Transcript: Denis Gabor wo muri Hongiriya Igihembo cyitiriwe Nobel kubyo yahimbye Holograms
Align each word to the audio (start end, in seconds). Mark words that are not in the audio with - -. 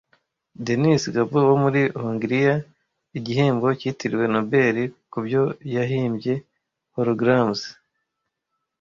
Denis 0.65 1.03
Gabor 1.15 1.45
wo 1.49 1.55
muri 1.63 1.81
Hongiriya 2.01 2.55
Igihembo 3.17 3.67
cyitiriwe 3.79 4.25
Nobel 4.33 4.75
kubyo 5.11 5.43
yahimbye 5.75 6.33
Holograms 6.95 7.61